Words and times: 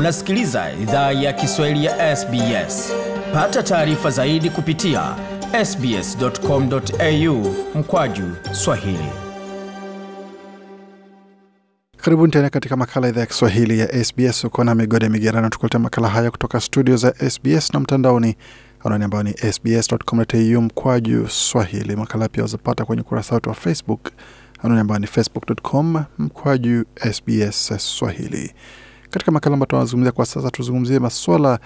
Unasikiliza 0.00 0.72
idhaa 0.82 1.12
ya 1.12 1.32
Kiswahili 1.32 1.84
ya 1.84 2.16
SBS. 2.16 2.92
Pata 3.32 3.62
taarifa 3.62 4.10
zaidi 4.10 4.50
kupitia 4.50 5.16
sbs.com.au 5.64 7.54
mkwaju 7.74 8.36
swahili. 8.52 9.08
Karibuni 11.96 12.32
tena 12.32 12.50
katika 12.50 12.76
makala 12.76 13.08
idhaa 13.08 13.20
ya 13.20 13.26
Kiswahili 13.26 13.78
ya 13.78 14.04
SBS. 14.04 14.44
Uko 14.44 14.64
na 14.64 14.74
migode 14.74 15.08
migerano, 15.08 15.48
tukuletea 15.48 15.80
makala 15.80 16.08
haya 16.08 16.30
kutoka 16.30 16.60
studio 16.60 16.96
za 16.96 17.30
SBS 17.30 17.74
na 17.74 17.80
mtandaoni 17.80 18.36
anwani 18.84 19.04
ambayo 19.04 19.22
ni 19.22 19.32
sbs.com.au 19.52 20.62
mkwaju 20.62 21.28
swahili. 21.28 21.96
Makala 21.96 22.28
pia 22.28 22.42
wazapata 22.42 22.84
kwenye 22.84 23.02
ukurasa 23.02 23.34
wetu 23.34 23.48
wa 23.48 23.54
Facebook 23.54 24.10
anwani 24.62 24.80
ambayo 24.80 24.98
ni 25.00 25.06
facebook.com 25.06 26.04
mkwaju 26.18 26.84
SBS 27.12 27.72
swahili. 27.78 28.54
Katika 29.10 29.32
makala 29.32 29.54
ambayo 29.54 29.66
tunazungumzia 29.66 30.12
kwa 30.12 30.26
sasa, 30.26 30.50
tuzungumzie 30.50 30.98
maswala 30.98 31.58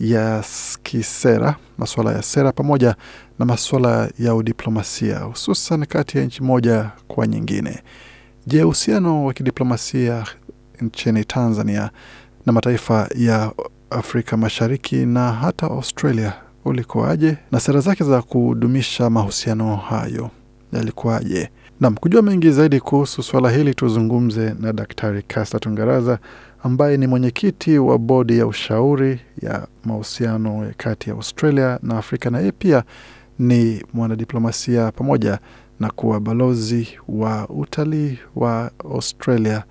ya 0.00 0.44
kisera, 0.82 1.56
maswala 1.78 2.12
ya 2.12 2.22
sera 2.22 2.52
pamoja 2.52 2.94
na 3.38 3.44
maswala 3.46 4.10
ya 4.18 4.34
udiplomasia, 4.34 5.18
hususan 5.18 5.86
kati 5.86 6.18
ya 6.18 6.24
nchi 6.24 6.42
moja 6.42 6.90
kwa 7.08 7.26
nyingine. 7.26 7.82
Je, 8.46 8.62
uhusiano 8.64 9.24
wa 9.24 9.32
kidiplomasia 9.34 10.24
nchini 10.80 11.24
Tanzania 11.24 11.90
na 12.46 12.52
mataifa 12.52 13.08
ya 13.16 13.52
Afrika 13.90 14.36
Mashariki 14.36 14.96
na 14.96 15.32
hata 15.32 15.66
Australia 15.66 16.32
ulikuwaje, 16.64 17.36
na 17.52 17.60
sera 17.60 17.80
zake 17.80 18.04
za 18.04 18.22
kudumisha 18.22 19.10
mahusiano 19.10 19.76
hayo 19.76 20.30
yalikuwaje? 20.72 21.50
Nam, 21.80 21.94
kujua 21.96 22.22
mengi 22.22 22.50
zaidi 22.50 22.80
kuhusu 22.80 23.22
swala 23.22 23.50
hili, 23.50 23.74
tuzungumze 23.74 24.54
na 24.60 24.72
Daktari 24.72 25.22
Kasta 25.22 25.58
Tungaraza 25.58 26.18
ambaye 26.62 26.96
ni 26.96 27.06
mwenyekiti 27.06 27.78
wa 27.78 27.98
bodi 27.98 28.38
ya 28.38 28.46
ushauri 28.46 29.20
ya 29.42 29.66
mahusiano 29.84 30.72
kati 30.76 31.10
ya 31.10 31.16
Australia 31.16 31.78
na 31.82 31.98
Afrika, 31.98 32.30
na 32.30 32.38
yeye 32.38 32.52
pia 32.52 32.82
ni 33.38 33.84
mwanadiplomasia 33.92 34.92
pamoja 34.92 35.38
na 35.80 35.90
kuwa 35.90 36.20
balozi 36.20 36.88
wa 37.08 37.48
utalii 37.48 38.18
wa 38.36 38.70
Australia 38.84 39.64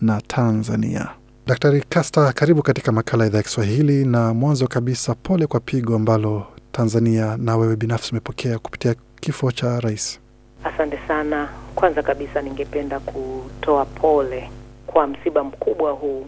na 0.00 0.20
Tanzania. 0.20 1.08
Daktari 1.46 1.84
Kasta, 1.88 2.32
karibu 2.32 2.62
katika 2.62 2.92
makala 2.92 3.24
ya 3.24 3.28
idhaa 3.28 3.38
ya 3.38 3.42
Kiswahili. 3.42 4.04
Na 4.04 4.34
mwanzo 4.34 4.66
kabisa, 4.66 5.14
pole 5.14 5.46
kwa 5.46 5.60
pigo 5.60 5.96
ambalo 5.96 6.46
Tanzania 6.72 7.36
na 7.36 7.56
wewe 7.56 7.76
binafsi 7.76 8.10
umepokea 8.12 8.58
kupitia 8.58 8.94
kifo 9.20 9.52
cha 9.52 9.80
rais. 9.80 10.20
Asante 10.64 10.98
sana. 11.08 11.48
Kwanza 11.74 12.02
kabisa, 12.02 12.42
ningependa 12.42 13.00
kutoa 13.00 13.84
pole 13.84 14.50
kwa 14.96 15.06
msiba 15.06 15.44
mkubwa 15.44 15.92
huu 15.92 16.26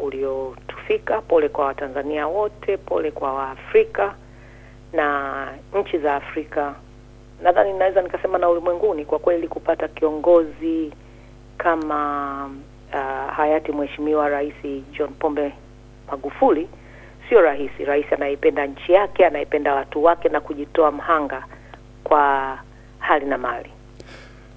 uliotufika. 0.00 1.20
Pole 1.20 1.48
kwa 1.48 1.64
Watanzania 1.64 2.26
wote, 2.26 2.76
pole 2.76 3.10
kwa 3.10 3.32
Waafrika 3.34 4.14
na 4.92 5.48
nchi 5.80 5.98
za 5.98 6.14
Afrika. 6.16 6.74
Nadhani 7.42 7.72
naweza 7.72 8.02
nikasema 8.02 8.38
na 8.38 8.48
ulimwenguni. 8.48 9.04
Kwa 9.04 9.18
kweli, 9.18 9.48
kupata 9.48 9.88
kiongozi 9.88 10.92
kama 11.58 12.50
uh, 12.92 13.32
hayati 13.34 13.72
Mheshimiwa 13.72 14.28
Rais 14.28 14.54
John 14.98 15.10
Pombe 15.18 15.52
Magufuli 16.10 16.68
sio 17.28 17.40
rahisi. 17.40 17.84
Rais 17.84 18.12
anayependa 18.12 18.66
nchi 18.66 18.92
yake, 18.92 19.26
anayependa 19.26 19.74
watu 19.74 20.04
wake 20.04 20.28
na 20.28 20.40
kujitoa 20.40 20.90
mhanga 20.92 21.44
kwa 22.04 22.58
hali 22.98 23.26
na 23.26 23.38
mali. 23.38 23.70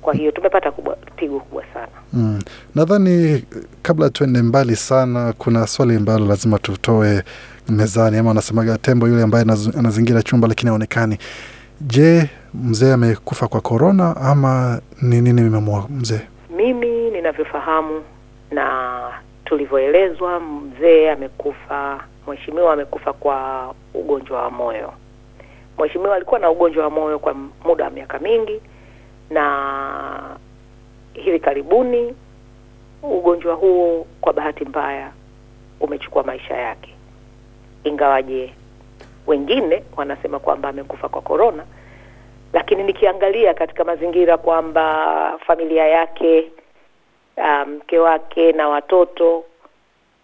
Kwa 0.06 0.14
hiyo 0.14 0.32
tumepata 0.32 0.72
kubwa, 0.72 0.96
pigo 1.16 1.40
kubwa 1.40 1.64
sana. 1.74 1.88
Mm. 2.14 2.42
Nadhani 2.76 3.44
kabla 3.82 4.10
tuende 4.10 4.42
mbali 4.42 4.76
sana, 4.76 5.34
kuna 5.38 5.68
swali 5.68 5.96
ambalo 5.96 6.26
lazima 6.26 6.60
tutoe 6.60 7.24
mezani, 7.70 8.18
ama 8.18 8.32
anasemaga 8.32 8.78
tembo 8.78 9.08
yule 9.08 9.24
ambaye 9.24 9.46
anazingira 9.80 10.22
chumba 10.24 10.48
lakini 10.48 10.70
haonekani. 10.70 11.18
Je, 11.82 12.30
mzee 12.54 12.94
amekufa 12.94 13.48
kwa 13.48 13.62
korona 13.62 14.18
ama 14.18 14.82
ni 15.02 15.22
nini 15.22 15.42
imemua 15.42 15.88
mzee? 15.90 16.22
Mimi 16.58 17.10
ninavyofahamu 17.12 18.02
na 18.52 18.92
tulivyoelezwa, 19.46 20.40
mzee 20.40 21.12
amekufa, 21.12 22.00
mheshimiwa 22.28 22.74
amekufa 22.74 23.14
kwa 23.14 23.74
ugonjwa 23.94 24.42
wa 24.44 24.52
moyo. 24.52 24.94
Mheshimiwa 25.80 26.16
alikuwa 26.16 26.40
na 26.40 26.50
ugonjwa 26.50 26.84
wa 26.84 26.90
moyo 26.90 27.20
kwa 27.20 27.34
muda 27.66 27.84
wa 27.86 27.90
miaka 27.92 28.20
mingi, 28.20 28.62
na 29.30 30.38
hivi 31.14 31.40
karibuni 31.40 32.16
ugonjwa 33.04 33.56
huo 33.56 34.08
kwa 34.22 34.34
bahati 34.34 34.66
mbaya 34.66 35.12
umechukua 35.80 36.24
maisha 36.24 36.58
yake, 36.58 36.96
ingawaje 37.84 38.54
wengine 39.28 39.84
wanasema 39.98 40.40
kwamba 40.40 40.70
amekufa 40.70 41.10
kwa 41.10 41.22
korona, 41.22 41.64
lakini 42.54 42.84
nikiangalia 42.84 43.54
katika 43.54 43.84
mazingira 43.84 44.38
kwamba 44.38 45.40
familia 45.48 45.88
yake, 45.88 46.52
mke 47.68 48.00
um, 48.00 48.06
wake 48.06 48.52
na 48.52 48.68
watoto 48.70 49.44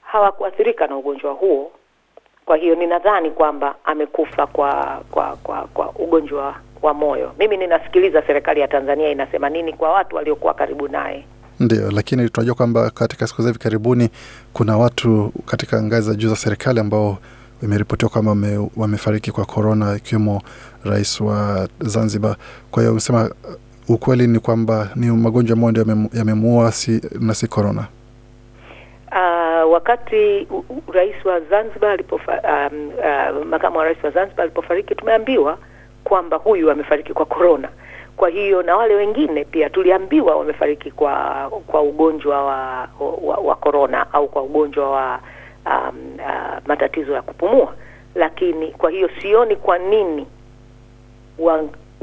hawakuathirika 0.02 0.88
na 0.88 0.98
ugonjwa 0.98 1.34
huo, 1.34 1.72
kwa 2.46 2.58
hiyo 2.58 2.76
ninadhani 2.76 3.32
kwamba 3.32 3.76
amekufa 3.86 4.48
kwa 4.48 5.02
kwa 5.12 5.36
kwa 5.44 5.62
kwa 5.74 5.90
ugonjwa 5.90 6.56
wa 6.82 6.94
moyo. 6.94 7.32
Mimi 7.40 7.58
ninasikiliza 7.58 8.24
serikali 8.28 8.60
ya 8.60 8.68
Tanzania 8.68 9.10
inasema 9.10 9.50
nini 9.50 9.74
kwa 9.74 9.92
watu 9.92 10.16
waliokuwa 10.16 10.54
karibu 10.54 10.88
naye. 10.88 11.26
Ndio, 11.60 11.92
lakini 11.92 12.30
tunajua 12.30 12.56
kwamba 12.56 12.90
katika 12.90 13.28
siku 13.28 13.42
za 13.42 13.48
hivi 13.50 13.60
karibuni 13.60 14.10
kuna 14.54 14.78
watu 14.78 15.34
katika 15.46 15.84
ngazi 15.84 16.10
za 16.10 16.16
juu 16.16 16.30
za 16.30 16.36
serikali 16.36 16.80
ambao 16.80 17.18
imeripotiwa 17.64 18.12
kwamba 18.12 18.36
wamefariki 18.78 19.32
kwa 19.32 19.46
korona 19.46 19.96
ikiwemo 19.96 20.42
rais 20.84 21.22
wa 21.22 21.68
Zanzibar. 21.80 22.36
Kwa 22.72 22.82
hiyo 22.84 22.92
amesema 22.92 23.30
ukweli 23.90 24.28
ni 24.28 24.40
kwamba 24.40 24.90
ni 24.96 25.12
magonjwa 25.12 25.54
ambayo 25.54 25.72
ndio 25.72 26.10
yamemuua 26.14 26.72
si, 26.72 27.02
na 27.20 27.34
si 27.34 27.48
korona. 27.48 27.88
Uh, 29.12 29.72
wakati 29.74 30.48
uh, 30.50 30.70
uh, 30.70 30.96
rais 30.96 31.26
wa 31.26 31.40
Zanzibar 31.40 31.90
alipofa, 31.92 32.42
um, 32.72 32.88
uh, 32.88 33.46
makamu 33.46 33.78
wa 33.78 33.84
rais 33.86 34.04
wa 34.04 34.12
Zanzibar 34.12 34.44
alipofariki 34.44 34.96
tumeambiwa 34.96 35.58
kwamba 36.04 36.38
huyu 36.38 36.72
amefariki 36.72 37.14
kwa 37.14 37.26
korona. 37.26 37.70
Kwa 38.18 38.30
hiyo 38.30 38.62
na 38.64 38.76
wale 38.78 38.96
wengine 38.96 39.44
pia 39.46 39.70
tuliambiwa 39.70 40.36
wamefariki 40.36 40.92
kwa 40.92 41.16
kwa 41.68 41.82
ugonjwa 41.82 42.46
wa 42.46 42.88
wa, 43.22 43.36
wa 43.38 43.56
korona 43.56 44.14
au 44.14 44.28
kwa 44.28 44.44
ugonjwa 44.44 44.92
wa 44.92 45.20
um, 45.66 46.16
uh, 46.16 46.58
matatizo 46.68 47.14
ya 47.14 47.22
kupumua, 47.22 47.74
lakini 48.16 48.68
kwa 48.72 48.92
hiyo 48.92 49.10
sioni 49.22 49.56
kwa 49.56 49.78
nini 49.78 50.28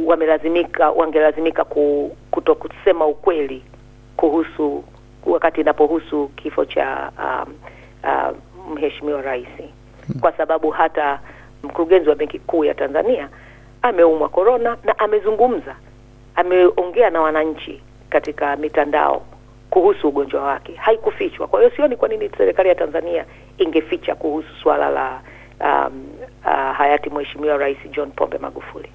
wamelazimika 0.07 0.91
wangelazimika 0.91 1.65
ku, 1.65 2.17
kuto 2.31 2.55
kusema 2.55 3.07
ukweli 3.07 3.63
kuhusu 4.17 4.85
wakati 5.27 5.61
inapohusu 5.61 6.29
kifo 6.29 6.65
cha 6.65 7.13
um, 7.19 7.55
uh, 8.05 8.37
mheshimiwa 8.75 9.23
rais, 9.23 9.49
kwa 10.21 10.33
sababu 10.33 10.71
hata 10.71 11.21
mkurugenzi 11.63 12.09
wa 12.09 12.15
Benki 12.15 12.39
Kuu 12.39 12.65
ya 12.65 12.75
Tanzania 12.75 13.29
ameumwa 13.83 14.29
korona 14.29 14.77
na 14.85 14.99
amezungumza, 14.99 15.77
ameongea 16.35 17.11
na 17.11 17.21
wananchi 17.21 17.83
katika 18.11 18.57
mitandao 18.57 19.23
kuhusu 19.71 20.09
ugonjwa 20.09 20.43
wake, 20.43 20.73
haikufichwa. 20.77 21.47
Kwa 21.47 21.61
hiyo 21.61 21.73
sioni 21.77 21.97
kwa 21.97 22.09
nini 22.09 22.31
serikali 22.39 22.69
ya 22.69 22.75
Tanzania 22.75 23.25
ingeficha 23.59 24.15
kuhusu 24.15 24.49
swala 24.63 24.91
la 24.91 25.21
um, 25.61 26.07
uh, 26.45 26.77
hayati 26.77 27.11
mheshimiwa 27.11 27.57
Rais 27.57 27.79
John 27.93 28.11
Pombe 28.11 28.39
Magufuli. 28.39 28.89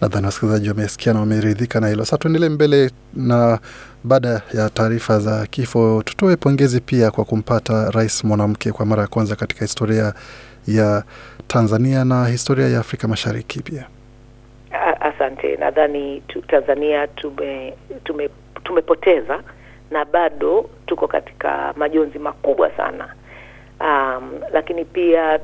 Nadhani 0.00 0.26
wasikilizaji 0.26 0.68
wamesikia 0.68 1.12
na 1.12 1.20
wameridhika 1.20 1.80
na 1.80 1.88
hilo. 1.88 2.04
Sasa 2.04 2.18
tuendelee 2.18 2.48
mbele, 2.48 2.90
na 3.14 3.58
baada 4.04 4.42
ya 4.54 4.70
taarifa 4.70 5.18
za 5.20 5.46
kifo, 5.46 6.02
tutoe 6.04 6.36
pongezi 6.36 6.80
pia 6.80 7.10
kwa 7.10 7.24
kumpata 7.24 7.90
rais 7.90 8.24
mwanamke 8.24 8.72
kwa 8.72 8.86
mara 8.86 9.02
ya 9.02 9.08
kwanza 9.08 9.36
katika 9.36 9.60
historia 9.64 10.14
ya 10.66 11.04
Tanzania 11.48 12.04
na 12.04 12.26
historia 12.26 12.68
ya 12.68 12.80
Afrika 12.80 13.08
Mashariki 13.08 13.62
pia. 13.62 13.86
Asante. 15.28 15.56
Nadhani 15.56 16.22
Tanzania 16.48 17.06
tume, 17.06 17.74
tume, 18.04 18.28
tumepoteza 18.64 19.42
na 19.90 20.04
bado 20.04 20.70
tuko 20.86 21.08
katika 21.08 21.72
majonzi 21.76 22.18
makubwa 22.18 22.70
sana. 22.70 23.14
Um, 23.80 24.40
lakini 24.52 24.84
pia 24.84 25.38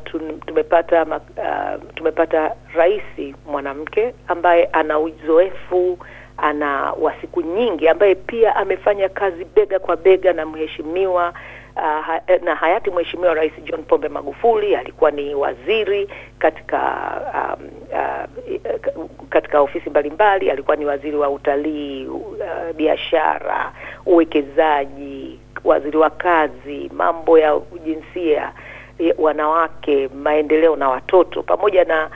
tumepata 0.47 1.03
uh, 1.05 1.83
tumepata 1.95 2.53
rais 2.75 3.03
mwanamke 3.47 4.15
ambaye 4.29 4.65
ana 4.73 4.99
uzoefu, 4.99 5.99
ana 6.37 6.93
wa 6.93 7.15
siku 7.21 7.41
nyingi, 7.43 7.89
ambaye 7.89 8.15
pia 8.15 8.57
amefanya 8.57 9.09
kazi 9.09 9.45
bega 9.45 9.79
kwa 9.79 9.97
bega 9.97 10.33
na 10.33 10.47
mheshimiwa 10.47 11.35
uh, 11.77 12.43
na 12.43 12.55
hayati 12.55 12.91
Mheshimiwa 12.91 13.35
Rais 13.35 13.53
John 13.65 13.83
Pombe 13.85 14.09
Magufuli 14.09 14.77
alikuwa 14.77 15.11
ni 15.11 15.35
waziri 15.35 16.09
katika 16.39 16.79
um, 17.35 17.69
uh, 17.93 19.05
katika 19.31 19.61
ofisi 19.61 19.91
mbalimbali, 19.91 20.51
alikuwa 20.51 20.77
ni 20.77 20.85
waziri 20.87 21.17
wa 21.17 21.31
utalii, 21.31 22.07
uh, 22.07 22.27
biashara, 22.77 23.73
uwekezaji, 24.07 25.39
waziri 25.65 25.97
wa 25.97 26.11
kazi, 26.11 26.91
mambo 26.95 27.39
ya 27.39 27.61
jinsia 27.85 28.53
wanawake, 29.19 30.09
maendeleo 30.09 30.77
na 30.77 30.89
watoto 30.89 31.43
pamoja 31.43 31.85
na 31.85 32.11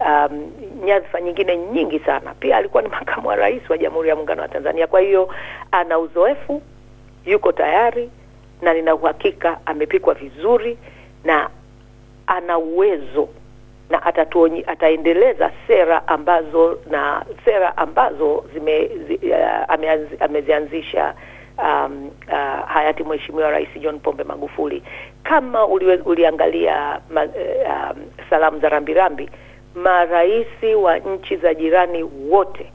um, 0.00 0.52
nyadhifa 0.84 1.20
nyingine 1.20 1.56
nyingi 1.56 1.98
sana. 1.98 2.34
Pia 2.40 2.56
alikuwa 2.56 2.82
ni 2.82 2.88
makamu 2.88 3.28
wa 3.28 3.36
rais 3.36 3.70
wa 3.70 3.78
Jamhuri 3.78 4.08
ya 4.08 4.16
Muungano 4.16 4.42
wa 4.42 4.48
Tanzania. 4.48 4.86
Kwa 4.86 5.00
hiyo 5.00 5.28
ana 5.70 5.98
uzoefu, 5.98 6.62
yuko 7.26 7.52
tayari 7.52 8.10
na 8.64 8.74
nina 8.74 8.94
uhakika 8.94 9.58
amepikwa 9.66 10.14
vizuri 10.14 10.78
na 11.24 11.50
ana 12.26 12.58
uwezo 12.58 13.28
na 13.90 14.02
atatuonyi, 14.02 14.64
ataendeleza 14.66 15.50
sera 15.66 16.08
ambazo 16.08 16.78
na 16.90 17.24
sera 17.44 17.76
ambazo 17.76 18.44
zime 18.54 18.90
zi, 19.08 19.20
uh, 19.30 20.20
amezianzisha 20.20 21.14
um, 21.58 22.10
uh, 22.28 22.68
hayati 22.68 23.04
Mheshimiwa 23.04 23.50
Rais 23.50 23.68
John 23.80 23.98
Pombe 24.00 24.24
Magufuli. 24.24 24.82
Kama 25.22 25.66
uliwe, 25.66 25.96
uliangalia 25.96 27.00
ma, 27.10 27.24
uh, 27.24 27.30
um, 27.30 28.02
salamu 28.30 28.58
za 28.60 28.68
rambirambi, 28.68 29.30
maraisi 29.74 30.74
wa 30.74 30.98
nchi 30.98 31.36
za 31.36 31.54
jirani 31.54 32.02
wote 32.30 32.72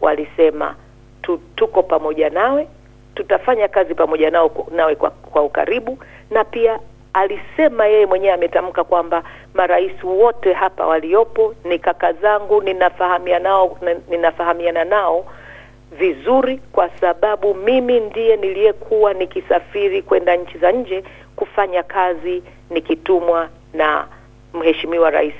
walisema 0.00 0.74
tu, 1.22 1.40
tuko 1.56 1.82
pamoja 1.82 2.30
nawe, 2.30 2.68
tutafanya 3.14 3.68
kazi 3.68 3.94
pamoja 3.94 4.30
nao 4.30 4.66
nawe 4.70 4.94
kwa, 4.94 5.10
kwa 5.10 5.42
ukaribu 5.42 5.98
na 6.30 6.44
pia 6.44 6.78
alisema 7.12 7.86
yeye 7.86 8.06
mwenyewe 8.06 8.32
ametamka 8.34 8.84
kwamba 8.84 9.22
marais 9.54 10.04
wote 10.04 10.52
hapa 10.52 10.86
waliopo 10.86 11.54
ni 11.64 11.78
kaka 11.78 12.12
zangu, 12.12 12.62
ninafahamiana 12.62 13.38
nao, 13.48 13.78
ninafahamiana 14.08 14.84
nao 14.84 15.24
vizuri, 15.98 16.60
kwa 16.72 16.88
sababu 17.00 17.54
mimi 17.54 18.00
ndiye 18.00 18.36
niliyekuwa 18.36 19.14
nikisafiri 19.14 20.02
kwenda 20.02 20.36
nchi 20.36 20.58
za 20.58 20.72
nje 20.72 21.04
kufanya 21.36 21.82
kazi 21.82 22.42
nikitumwa 22.70 23.48
na 23.74 24.06
Mheshimiwa 24.54 25.10
Rais 25.10 25.34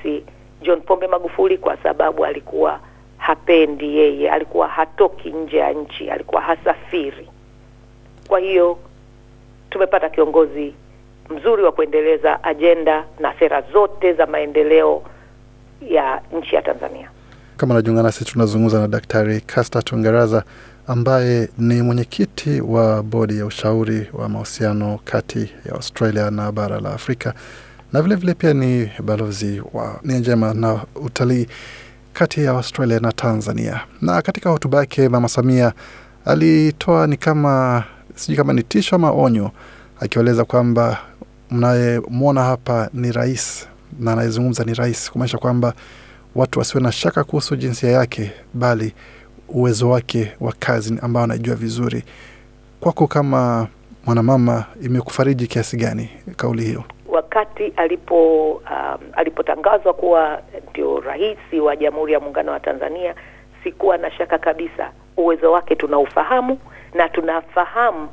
John 0.62 0.80
Pombe 0.80 1.06
Magufuli, 1.06 1.58
kwa 1.58 1.76
sababu 1.76 2.24
alikuwa 2.24 2.80
hapendi 3.18 3.96
yeye, 3.98 4.30
alikuwa 4.30 4.68
hatoki 4.68 5.30
nje 5.30 5.56
ya 5.56 5.72
nchi, 5.72 6.10
alikuwa 6.10 6.40
hasafiri. 6.42 7.28
Kwa 8.28 8.38
hiyo 8.40 8.78
tumepata 9.70 10.10
kiongozi 10.10 10.74
mzuri 11.30 11.62
wa 11.62 11.72
kuendeleza 11.72 12.44
ajenda 12.44 13.04
na 13.20 13.34
sera 13.38 13.62
zote 13.72 14.12
za 14.12 14.26
maendeleo 14.26 15.02
ya 15.88 16.22
nchi 16.38 16.54
ya 16.54 16.62
Tanzania. 16.62 17.10
Kama 17.56 17.74
najiunga 17.74 18.02
nasi, 18.02 18.24
tunazungumza 18.24 18.80
na 18.80 18.88
Daktari 18.88 19.40
kasta 19.40 19.82
Tungaraza 19.82 20.44
ambaye 20.86 21.48
ni 21.58 21.82
mwenyekiti 21.82 22.60
wa 22.60 23.02
bodi 23.02 23.38
ya 23.38 23.46
ushauri 23.46 24.06
wa 24.12 24.28
mahusiano 24.28 25.00
kati 25.04 25.52
ya 25.66 25.72
Australia 25.74 26.30
na 26.30 26.52
bara 26.52 26.80
la 26.80 26.92
Afrika 26.94 27.34
na 27.92 28.02
vilevile 28.02 28.32
vile 28.32 28.34
pia 28.34 28.54
ni 28.54 28.90
balozi 29.04 29.62
wa 29.72 30.00
nia 30.04 30.18
njema 30.18 30.54
na 30.54 30.80
utalii 30.94 31.46
kati 32.12 32.44
ya 32.44 32.50
Australia 32.50 33.00
na 33.00 33.12
Tanzania. 33.12 33.80
Na 34.00 34.22
katika 34.22 34.50
hotuba 34.50 34.78
yake 34.78 35.08
Mama 35.08 35.28
Samia 35.28 35.72
alitoa 36.24 37.06
ni 37.06 37.16
kama 37.16 37.84
sijui 38.14 38.36
kama 38.36 38.52
ni 38.52 38.62
tisho 38.62 38.96
ama 38.96 39.10
onyo, 39.10 39.50
akieleza 40.00 40.44
kwamba 40.44 40.98
mnayemwona 41.50 42.42
hapa 42.42 42.90
ni 42.94 43.12
rais 43.12 43.68
na 44.00 44.12
anayezungumza 44.12 44.64
ni 44.64 44.74
rais, 44.74 45.10
kumaanisha 45.10 45.38
kwamba 45.38 45.72
watu 46.34 46.58
wasiwe 46.58 46.82
na 46.82 46.92
shaka 46.92 47.24
kuhusu 47.24 47.56
jinsia 47.56 47.90
yake, 47.90 48.32
bali 48.54 48.94
uwezo 49.48 49.90
wake 49.90 50.32
wa 50.40 50.52
kazi 50.58 50.98
ambao 51.02 51.22
anajua 51.24 51.54
vizuri. 51.54 52.04
Kwako 52.80 53.06
kama 53.06 53.66
mwanamama, 54.06 54.64
imekufariji 54.82 55.46
kiasi 55.46 55.76
gani 55.76 56.10
kauli 56.36 56.64
hiyo? 56.64 56.84
Wakati 57.08 57.64
alipo 57.76 58.50
um, 58.52 58.98
alipotangazwa 59.12 59.94
kuwa 59.94 60.42
ndio 60.70 61.00
rais 61.00 61.38
wa 61.64 61.76
Jamhuri 61.76 62.12
ya 62.12 62.20
Muungano 62.20 62.52
wa 62.52 62.60
Tanzania, 62.60 63.14
sikuwa 63.64 63.96
na 63.98 64.10
shaka 64.10 64.38
kabisa. 64.38 64.90
Uwezo 65.16 65.52
wake 65.52 65.76
tunaufahamu 65.76 66.58
na 66.94 67.08
tunafahamu 67.08 68.08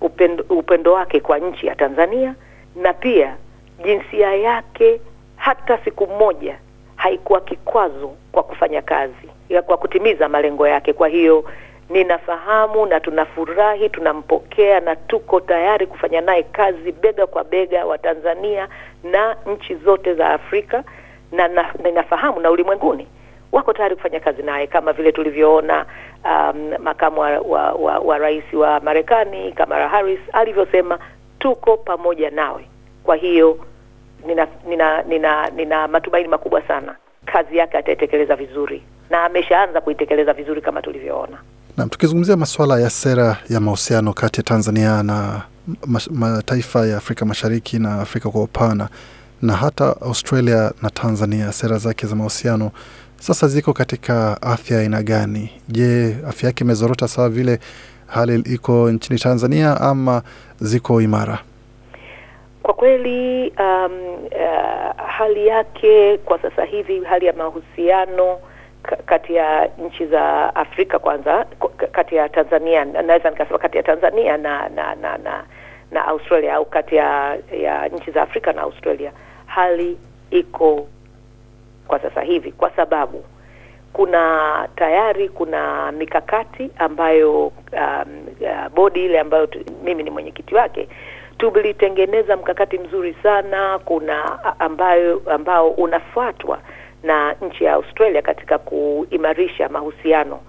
upendo, 0.00 0.44
upendo 0.48 0.92
wake 0.92 1.20
kwa 1.20 1.38
nchi 1.38 1.66
ya 1.66 1.74
Tanzania 1.74 2.34
na 2.76 2.92
pia 2.92 3.36
jinsia 3.84 4.34
yake 4.34 5.00
hata 5.36 5.78
siku 5.78 6.06
moja 6.06 6.58
haikuwa 6.96 7.40
kikwazo 7.40 8.12
kwa 8.32 8.42
kufanya 8.42 8.82
kazi 8.82 9.28
ya 9.48 9.62
kwa 9.62 9.76
kutimiza 9.76 10.28
malengo 10.28 10.68
yake. 10.68 10.92
Kwa 10.92 11.08
hiyo 11.08 11.44
ninafahamu 11.90 12.86
na 12.86 13.00
tunafurahi, 13.00 13.88
tunampokea 13.88 14.80
na 14.80 14.96
tuko 14.96 15.40
tayari 15.40 15.86
kufanya 15.86 16.20
naye 16.20 16.42
kazi 16.42 16.92
bega 16.92 17.26
kwa 17.26 17.44
bega, 17.44 17.86
wa 17.86 17.98
Tanzania 17.98 18.68
na 19.04 19.36
nchi 19.46 19.74
zote 19.74 20.14
za 20.14 20.28
Afrika 20.30 20.84
na, 21.32 21.48
na 21.48 21.72
ninafahamu 21.84 22.40
na 22.40 22.50
ulimwenguni 22.50 23.06
wako 23.54 23.72
tayari 23.72 23.96
kufanya 23.96 24.20
kazi 24.20 24.42
naye 24.42 24.66
kama 24.66 24.92
vile 24.92 25.12
tulivyoona 25.12 25.86
um, 26.24 26.70
makamu 26.82 27.20
wa, 27.20 27.38
wa, 27.40 27.72
wa, 27.72 27.98
wa 27.98 28.18
rais 28.18 28.44
wa 28.52 28.80
Marekani 28.80 29.52
Kamala 29.52 29.88
Harris 29.88 30.20
alivyosema 30.32 30.98
tuko 31.38 31.76
pamoja 31.76 32.30
nawe. 32.30 32.68
Kwa 33.04 33.16
hiyo 33.16 33.58
nina 34.26 34.46
nina 34.68 35.02
nina, 35.02 35.50
nina 35.50 35.88
matumaini 35.88 36.28
makubwa 36.28 36.62
sana 36.62 36.96
kazi 37.26 37.56
yake 37.56 37.78
ataitekeleza 37.78 38.36
vizuri 38.36 38.82
na 39.10 39.24
ameshaanza 39.24 39.80
kuitekeleza 39.80 40.32
vizuri 40.32 40.60
kama 40.60 40.82
tulivyoona. 40.82 41.36
Naam, 41.76 41.88
tukizungumzia 41.88 42.36
masuala 42.36 42.80
ya 42.80 42.90
sera 42.90 43.36
ya 43.50 43.60
mahusiano 43.60 44.12
kati 44.12 44.40
ya 44.40 44.44
Tanzania 44.44 45.02
na 45.02 45.42
mataifa 46.10 46.86
ya 46.86 46.96
Afrika 46.96 47.24
Mashariki 47.24 47.78
na 47.78 48.00
Afrika 48.00 48.30
kwa 48.30 48.42
upana 48.42 48.88
na 49.42 49.52
hata 49.56 49.84
Australia 50.00 50.72
na 50.82 50.90
Tanzania, 50.90 51.52
sera 51.52 51.78
zake 51.78 52.06
za 52.06 52.16
mahusiano 52.16 52.70
sasa 53.24 53.48
ziko 53.48 53.72
katika 53.72 54.42
afya 54.42 54.78
aina 54.78 55.02
gani? 55.02 55.50
Je, 55.68 56.16
afya 56.28 56.46
yake 56.46 56.64
imezorota 56.64 57.08
sawa 57.08 57.28
vile 57.28 57.58
hali 58.06 58.34
iko 58.54 58.90
nchini 58.90 59.18
Tanzania 59.18 59.80
ama 59.80 60.22
ziko 60.60 61.00
imara? 61.00 61.38
Kwa 62.62 62.74
kweli 62.74 63.50
um, 63.58 63.92
uh, 64.24 65.06
hali 65.06 65.46
yake 65.46 66.18
kwa 66.18 66.38
sasa 66.42 66.64
hivi, 66.64 67.04
hali 67.04 67.26
ya 67.26 67.32
mahusiano 67.32 68.38
kati 69.06 69.34
ya 69.34 69.70
nchi 69.86 70.06
za 70.06 70.54
Afrika 70.56 70.98
kwanza, 70.98 71.46
kati 71.92 72.14
ya 72.16 72.28
Tanzania, 72.28 72.84
naweza 72.84 73.30
nikasema 73.30 73.58
kati 73.58 73.76
ya 73.76 73.82
Tanzania 73.82 74.36
na 74.36 74.68
na 74.68 74.94
na, 74.94 75.18
na, 75.18 75.44
na 75.90 76.04
Australia 76.06 76.54
au 76.54 76.64
kati 76.64 76.96
ya, 76.96 77.38
ya 77.62 77.88
nchi 77.88 78.10
za 78.10 78.22
Afrika 78.22 78.52
na 78.52 78.62
Australia, 78.62 79.12
hali 79.46 79.98
iko 80.30 80.86
kwa 81.88 81.98
sasa 82.00 82.20
hivi, 82.22 82.52
kwa 82.52 82.70
sababu 82.70 83.24
kuna 83.92 84.68
tayari 84.76 85.28
kuna 85.28 85.92
mikakati 85.92 86.70
ambayo 86.78 87.46
um, 87.46 88.26
uh, 88.40 88.68
bodi 88.74 89.04
ile 89.04 89.20
ambayo 89.20 89.46
tu, 89.46 89.58
mimi 89.84 90.02
ni 90.02 90.10
mwenyekiti 90.10 90.54
wake 90.54 90.88
tulitengeneza 91.38 92.36
mkakati 92.36 92.78
mzuri 92.78 93.16
sana, 93.22 93.78
kuna 93.84 94.38
ambayo 94.60 95.22
ambao 95.30 95.68
unafuatwa 95.70 96.58
na 97.02 97.32
nchi 97.32 97.64
ya 97.64 97.72
Australia 97.72 98.22
katika 98.22 98.58
kuimarisha 98.58 99.68
mahusiano 99.68 100.40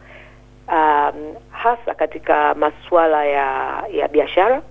um, 0.67 1.35
hasa 1.51 1.93
katika 1.95 2.55
masuala 2.55 3.25
ya 3.25 3.83
ya 3.91 4.07
biashara. 4.07 4.61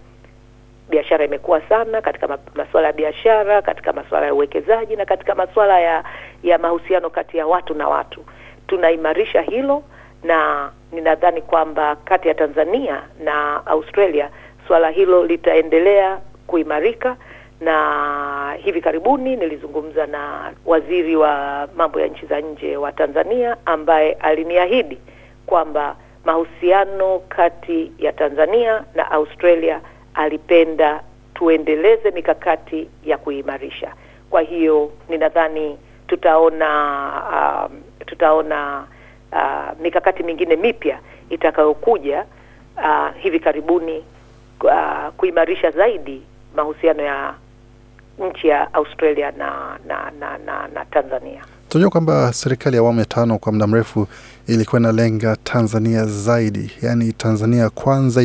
Biashara 0.88 1.24
imekuwa 1.24 1.60
sana 1.60 2.00
katika 2.00 2.38
masuala 2.54 2.86
ya 2.86 2.92
biashara, 2.92 3.62
katika 3.62 3.92
masuala 3.92 4.26
ya 4.26 4.34
uwekezaji 4.34 4.96
na 4.96 5.04
katika 5.04 5.34
masuala 5.34 5.80
ya 5.80 6.04
ya 6.42 6.58
mahusiano 6.58 7.10
kati 7.10 7.36
ya 7.38 7.46
watu 7.46 7.74
na 7.74 7.88
watu. 7.88 8.24
Tunaimarisha 8.66 9.42
hilo, 9.42 9.82
na 10.22 10.70
ninadhani 10.92 11.42
kwamba 11.42 11.96
kati 11.96 12.28
ya 12.28 12.34
Tanzania 12.34 13.02
na 13.24 13.66
Australia 13.66 14.28
suala 14.68 14.90
hilo 14.90 15.26
litaendelea 15.26 16.18
kuimarika, 16.46 17.16
na 17.60 18.56
hivi 18.58 18.80
karibuni 18.80 19.36
nilizungumza 19.36 20.06
na 20.06 20.52
waziri 20.66 21.16
wa 21.16 21.68
mambo 21.76 22.00
ya 22.00 22.06
nchi 22.06 22.26
za 22.26 22.40
nje 22.40 22.76
wa 22.76 22.92
Tanzania 22.92 23.56
ambaye 23.66 24.12
aliniahidi 24.12 24.98
kwamba 25.46 25.96
mahusiano 26.24 27.18
kati 27.28 27.92
ya 27.98 28.12
Tanzania 28.12 28.84
na 28.94 29.10
Australia 29.10 29.80
alipenda 30.14 31.00
tuendeleze 31.34 32.10
mikakati 32.10 32.88
ya 33.04 33.18
kuimarisha. 33.18 33.92
Kwa 34.30 34.40
hiyo 34.40 34.92
ninadhani 35.08 35.78
tutaona 36.06 37.68
um, 37.70 37.80
tutaona 38.06 38.84
uh, 39.32 39.80
mikakati 39.80 40.22
mingine 40.22 40.56
mipya 40.56 40.98
itakayokuja 41.30 42.24
uh, 42.76 43.08
hivi 43.16 43.40
karibuni 43.40 44.04
uh, 44.64 45.08
kuimarisha 45.16 45.70
zaidi 45.70 46.22
mahusiano 46.56 47.02
ya 47.02 47.34
nchi 48.18 48.48
ya 48.48 48.74
Australia 48.74 49.30
na 49.30 49.78
na, 49.86 50.10
na, 50.20 50.38
na, 50.38 50.68
na 50.68 50.84
Tanzania. 50.84 51.44
Tunajua 51.74 51.90
kwamba 51.90 52.32
serikali 52.32 52.76
ya 52.76 52.82
awamu 52.82 52.98
ya 53.00 53.04
tano 53.06 53.38
kwa 53.38 53.52
muda 53.52 53.66
mrefu 53.66 54.06
ilikuwa 54.46 54.80
inalenga 54.80 55.36
Tanzania 55.36 56.06
zaidi, 56.06 56.70
yaani 56.82 57.12
Tanzania 57.12 57.70
kwanza, 57.70 58.22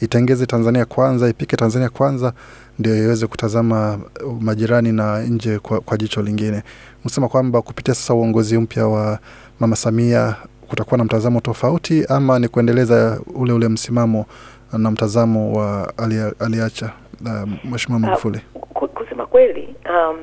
itengeze 0.00 0.46
Tanzania 0.46 0.84
kwanza, 0.84 1.28
ipike 1.28 1.56
Tanzania 1.56 1.88
kwanza, 1.88 2.32
ndio 2.78 2.96
iweze 2.96 3.26
kutazama 3.26 3.98
majirani 4.40 4.92
na 4.92 5.22
nje 5.22 5.58
kwa, 5.58 5.80
kwa 5.80 5.96
jicho 5.96 6.22
lingine. 6.22 6.62
Msema 7.04 7.28
kwamba 7.28 7.62
kupitia 7.62 7.94
sasa 7.94 8.14
uongozi 8.14 8.58
mpya 8.58 8.86
wa 8.86 9.18
Mama 9.60 9.76
Samia 9.76 10.36
kutakuwa 10.68 10.98
na 10.98 11.04
mtazamo 11.04 11.40
tofauti, 11.40 12.04
ama 12.08 12.38
ni 12.38 12.48
kuendeleza 12.48 13.20
ule 13.34 13.52
ule 13.52 13.68
msimamo 13.68 14.26
na 14.72 14.90
mtazamo 14.90 15.52
wa 15.52 15.92
aliacha 16.40 16.90
uh, 17.24 17.48
Mheshimiwa 17.70 18.00
Magufuli? 18.00 18.40
Uh, 18.54 18.88
kusema 18.88 19.26
kweli 19.26 19.74
um, 19.90 20.16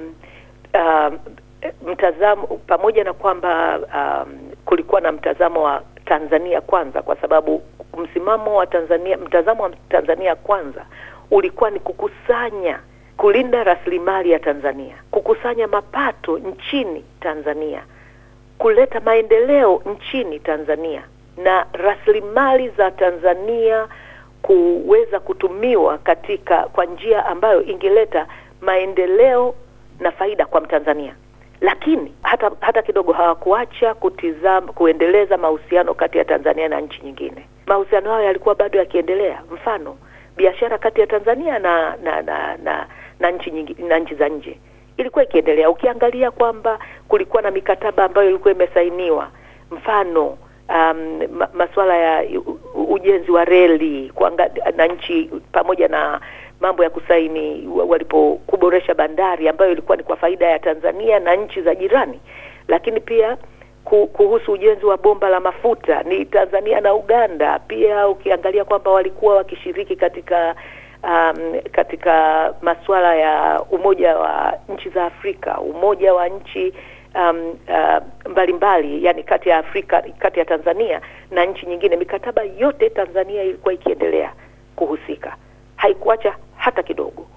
um, 0.74 1.18
mtazamo 1.88 2.48
pamoja 2.48 3.04
na 3.04 3.14
kwamba 3.14 3.80
um, 3.80 4.40
kulikuwa 4.66 5.02
na 5.02 5.12
mtazamo 5.12 5.64
wa 5.64 5.82
Tanzania 6.06 6.62
kwanza, 6.62 7.02
kwa 7.02 7.16
sababu 7.16 7.62
msimamo 7.98 8.56
wa 8.56 8.68
Tanzania, 8.68 9.18
mtazamo 9.18 9.64
wa 9.64 9.70
Tanzania 9.90 10.36
kwanza 10.36 10.86
ulikuwa 11.32 11.70
ni 11.70 11.80
kukusanya, 11.80 12.80
kulinda 13.18 13.64
rasilimali 13.64 14.32
ya 14.32 14.40
Tanzania, 14.40 14.96
kukusanya 15.12 15.68
mapato 15.68 16.38
nchini 16.38 17.06
Tanzania, 17.20 17.84
kuleta 18.58 19.00
maendeleo 19.00 19.82
nchini 19.86 20.40
Tanzania 20.40 21.04
na 21.38 21.66
rasilimali 21.74 22.70
za 22.70 22.92
Tanzania 22.92 23.88
kuweza 24.42 25.20
kutumiwa 25.20 25.98
katika 25.98 26.64
kwa 26.64 26.86
njia 26.86 27.26
ambayo 27.26 27.64
ingeleta 27.64 28.28
maendeleo 28.62 29.56
na 30.00 30.12
faida 30.12 30.46
kwa 30.46 30.62
Mtanzania 30.62 31.16
lakini 31.62 32.14
hata 32.22 32.52
hata 32.62 32.82
kidogo 32.82 33.14
hawakuacha 33.14 33.94
kutizama 33.94 34.74
kuendeleza 34.74 35.38
mahusiano 35.38 35.94
kati 35.94 36.18
ya 36.18 36.26
Tanzania 36.26 36.68
na 36.70 36.82
nchi 36.82 37.02
nyingine. 37.04 37.48
Mahusiano 37.68 38.12
hayo 38.12 38.26
yalikuwa 38.26 38.56
bado 38.56 38.80
yakiendelea. 38.80 39.42
Mfano, 39.54 39.98
biashara 40.38 40.78
kati 40.78 41.02
ya 41.02 41.08
Tanzania 41.08 41.60
na 41.60 41.96
na 42.04 42.22
na 42.22 42.58
na, 42.58 42.88
na 43.20 43.32
nchi 43.32 43.52
nyingi, 43.52 43.76
na 43.84 44.00
nchi 44.00 44.16
za 44.16 44.30
nje 44.30 44.60
ilikuwa 44.98 45.24
ikiendelea. 45.24 45.70
Ukiangalia 45.70 46.32
kwamba 46.32 46.80
kulikuwa 47.08 47.42
na 47.42 47.52
mikataba 47.52 48.04
ambayo 48.06 48.30
ilikuwa 48.30 48.54
imesainiwa, 48.54 49.30
mfano 49.72 50.38
um, 50.70 51.20
masuala 51.54 51.98
ya 51.98 52.42
ujenzi 52.90 53.32
wa 53.32 53.46
reli 53.46 54.14
na 54.76 54.88
nchi 54.88 55.30
pamoja 55.52 55.88
na 55.88 56.22
mambo 56.62 56.84
ya 56.84 56.90
kusaini 56.90 57.68
walipokuboresha 57.88 58.94
bandari 58.94 59.48
ambayo 59.50 59.72
ilikuwa 59.72 59.98
ni 59.98 60.04
kwa 60.04 60.16
faida 60.18 60.48
ya 60.48 60.60
Tanzania 60.60 61.20
na 61.20 61.36
nchi 61.36 61.62
za 61.62 61.76
jirani, 61.76 62.20
lakini 62.68 63.00
pia 63.00 63.38
kuhusu 64.14 64.52
ujenzi 64.52 64.86
wa 64.86 64.98
bomba 64.98 65.30
la 65.30 65.40
mafuta 65.40 66.04
ni 66.04 66.26
Tanzania 66.26 66.82
na 66.82 66.94
Uganda. 66.94 67.60
Pia 67.60 68.08
ukiangalia 68.08 68.66
kwamba 68.66 68.92
walikuwa 68.92 69.36
wakishiriki 69.36 69.96
katika 69.96 70.56
um, 71.04 71.60
katika 71.72 72.54
masuala 72.62 73.16
ya 73.16 73.62
umoja 73.72 74.18
wa 74.18 74.54
nchi 74.70 74.90
za 74.90 75.06
Afrika, 75.06 75.60
umoja 75.60 76.14
wa 76.14 76.28
nchi 76.30 76.74
um, 77.16 77.50
uh, 77.70 78.30
mbalimbali, 78.32 79.06
yani 79.06 79.24
kati 79.24 79.50
ya 79.50 79.58
Afrika, 79.58 80.04
kati 80.20 80.40
ya 80.40 80.46
Tanzania 80.46 81.02
na 81.32 81.46
nchi 81.46 81.66
nyingine. 81.66 81.96
Mikataba 81.96 82.42
yote 82.44 82.90
Tanzania 82.90 83.44
ilikuwa 83.44 83.74
ikiendelea 83.74 84.34
kuhusika, 84.76 85.36
haikuacha 85.76 86.36
hata 86.62 86.84
kidogo. 86.84 87.28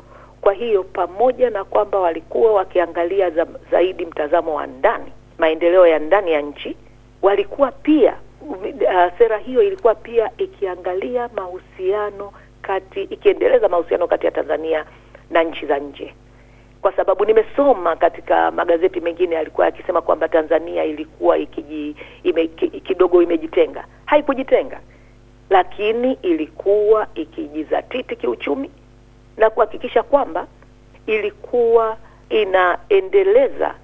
Kwa 0.40 0.52
hiyo 0.52 0.82
pamoja 0.84 1.50
na 1.50 1.64
kwamba 1.64 1.98
walikuwa 1.98 2.52
wakiangalia 2.52 3.30
za, 3.30 3.46
zaidi 3.70 4.06
mtazamo 4.06 4.54
wa 4.54 4.66
ndani, 4.66 5.12
maendeleo 5.38 5.86
ya 5.86 5.98
ndani 5.98 6.32
ya 6.32 6.40
nchi, 6.40 6.76
walikuwa 7.22 7.72
pia 7.72 8.14
uh, 8.48 9.18
sera 9.18 9.38
hiyo 9.38 9.62
ilikuwa 9.62 9.94
pia 9.94 10.30
ikiangalia 10.38 11.28
mahusiano 11.36 12.32
kati, 12.62 13.02
ikiendeleza 13.02 13.68
mahusiano 13.68 14.06
kati 14.06 14.26
ya 14.26 14.32
Tanzania 14.32 14.84
na 15.30 15.42
nchi 15.42 15.66
za 15.66 15.78
nje, 15.78 16.14
kwa 16.82 16.92
sababu 16.92 17.24
nimesoma 17.24 17.96
katika 17.96 18.50
magazeti 18.50 19.00
mengine 19.00 19.34
yalikuwa 19.34 19.66
yakisema 19.66 20.00
kwamba 20.02 20.28
Tanzania 20.28 20.84
ilikuwa 20.84 21.38
ikiji, 21.38 21.96
ime, 22.22 22.46
kidogo 22.84 23.22
imejitenga. 23.22 23.84
Haikujitenga, 24.04 24.80
lakini 25.50 26.12
ilikuwa 26.22 27.06
ikijizatiti 27.14 28.16
kiuchumi 28.16 28.70
na 29.36 29.50
kuhakikisha 29.50 30.02
kwamba 30.02 30.46
ilikuwa 31.06 31.96
inaendeleza 32.28 33.74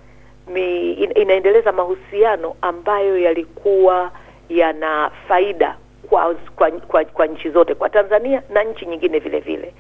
mi, 0.49 0.93
inaendeleza 0.93 1.73
mahusiano 1.73 2.57
ambayo 2.63 3.19
yalikuwa 3.19 4.11
yana 4.49 5.11
faida 5.29 5.77
kwa, 6.09 6.35
kwa, 6.57 6.71
kwa, 6.71 7.05
kwa 7.05 7.27
nchi 7.27 7.51
zote, 7.51 7.75
kwa 7.75 7.89
Tanzania 7.89 8.43
na 8.51 8.63
nchi 8.65 8.87
nyingine 8.87 9.19
vile 9.19 9.41
vile. 9.41 9.75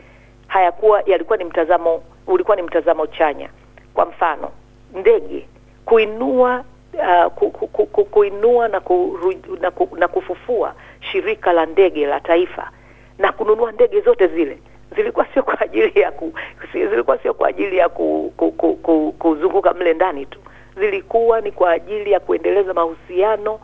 Hayakuwa 0.46 1.02
yalikuwa 1.06 1.38
ni 1.38 1.44
mtazamo, 1.44 2.02
ulikuwa 2.26 2.56
ni 2.56 2.62
mtazamo 2.62 3.06
chanya. 3.06 3.48
Kwa 3.94 4.06
mfano 4.06 4.50
ndege, 4.94 5.48
kuinua 5.84 6.64
uh, 6.94 7.32
ku, 7.32 7.50
ku, 7.50 7.66
ku, 7.66 7.86
ku, 7.86 8.04
kuinua 8.04 8.68
na, 8.68 8.80
kuru, 8.80 9.34
na, 9.60 9.70
ku, 9.70 9.96
na 9.96 10.08
kufufua 10.08 10.74
shirika 11.00 11.52
la 11.52 11.66
ndege 11.66 12.06
la 12.06 12.20
taifa 12.20 12.70
na 13.18 13.32
kununua 13.32 13.72
ndege 13.72 14.00
zote 14.00 14.26
zile 14.26 14.58
zilikuwa 14.96 15.26
sio 15.34 15.42
kwa 15.42 15.60
ajili 15.60 16.00
ya 16.00 16.12
ku, 16.12 16.32
zilikuwa 16.72 17.18
sio 17.18 17.34
kwa 17.34 17.48
ajili 17.48 17.76
ya 17.76 17.88
ku, 17.88 18.32
ku, 18.36 18.52
ku, 18.52 18.74
ku, 18.76 19.12
kuzunguka 19.18 19.74
mle 19.74 19.94
ndani 19.94 20.26
tu, 20.26 20.38
zilikuwa 20.76 21.40
ni 21.40 21.52
kwa 21.52 21.70
ajili 21.70 22.12
ya 22.12 22.20
kuendeleza 22.20 22.74
mahusiano 22.74 23.60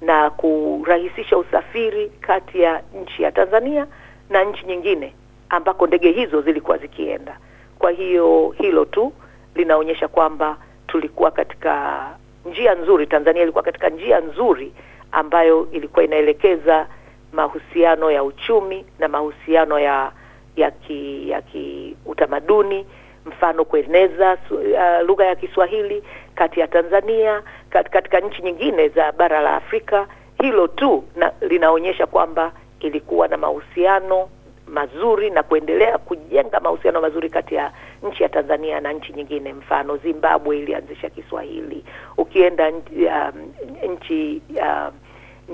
na 0.00 0.30
kurahisisha 0.30 1.38
usafiri 1.38 2.08
kati 2.20 2.60
ya 2.60 2.82
nchi 3.02 3.22
ya 3.22 3.32
Tanzania 3.32 3.86
na 4.30 4.44
nchi 4.44 4.66
nyingine 4.66 5.14
ambako 5.48 5.86
ndege 5.86 6.10
hizo 6.10 6.40
zilikuwa 6.42 6.78
zikienda. 6.78 7.38
Kwa 7.78 7.90
hiyo 7.90 8.54
hilo 8.58 8.84
tu 8.84 9.12
linaonyesha 9.54 10.08
kwamba 10.08 10.56
tulikuwa 10.86 11.30
katika 11.30 12.06
njia 12.46 12.74
nzuri, 12.74 13.06
Tanzania 13.06 13.42
ilikuwa 13.42 13.64
katika 13.64 13.88
njia 13.88 14.20
nzuri 14.20 14.72
ambayo 15.12 15.68
ilikuwa 15.72 16.04
inaelekeza 16.04 16.86
mahusiano 17.32 18.10
ya 18.10 18.24
uchumi 18.24 18.84
na 18.98 19.08
mahusiano 19.08 19.78
ya 19.78 20.12
ya 20.56 20.70
ki, 20.70 21.30
ya 21.30 21.42
kiutamaduni, 21.42 22.86
mfano 23.26 23.64
kueneza 23.64 24.38
uh, 24.50 25.06
lugha 25.06 25.24
ya 25.26 25.34
Kiswahili 25.34 26.02
kati 26.34 26.60
ya 26.60 26.66
Tanzania 26.68 27.42
kat, 27.70 27.90
katika 27.90 28.20
nchi 28.20 28.42
nyingine 28.42 28.88
za 28.88 29.12
bara 29.12 29.40
la 29.40 29.54
Afrika. 29.56 30.06
Hilo 30.42 30.68
tu 30.68 31.04
na, 31.16 31.32
linaonyesha 31.40 32.06
kwamba 32.06 32.52
ilikuwa 32.80 33.28
na 33.28 33.36
mahusiano 33.36 34.28
mazuri 34.66 35.30
na 35.30 35.42
kuendelea 35.42 35.98
kujenga 35.98 36.60
mahusiano 36.60 37.00
mazuri 37.00 37.30
kati 37.30 37.54
ya 37.54 37.72
nchi 38.02 38.22
ya 38.22 38.28
Tanzania 38.28 38.80
na 38.80 38.92
nchi 38.92 39.12
nyingine. 39.12 39.52
Mfano 39.52 39.96
Zimbabwe 39.96 40.58
ilianzisha 40.58 41.10
Kiswahili, 41.10 41.84
ukienda 42.16 42.68
um, 42.68 43.52
nchi 43.92 44.42
um, 44.62 44.92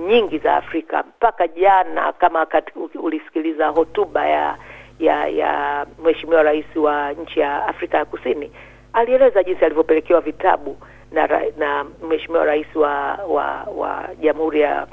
nyingi 0.08 0.38
za 0.38 0.56
Afrika 0.56 1.02
mpaka 1.02 1.48
jana, 1.48 2.12
kama 2.12 2.46
ulisikiliza 3.02 3.68
hotuba 3.68 4.26
ya 4.26 4.56
ya 4.98 5.28
ya 5.28 5.86
Mheshimiwa 6.04 6.42
Rais 6.42 6.76
wa 6.76 7.12
nchi 7.12 7.40
ya 7.40 7.66
Afrika 7.66 7.98
ya 7.98 8.04
Kusini, 8.04 8.50
alieleza 8.92 9.42
jinsi 9.42 9.64
alivyopelekewa 9.64 10.20
vitabu 10.20 10.76
na 11.12 11.28
na 11.58 11.84
Mheshimiwa 12.08 12.44
Rais 12.44 12.76
wa 12.76 13.18
wa 13.76 14.08
Jamhuri 14.20 14.60
ya 14.60 14.86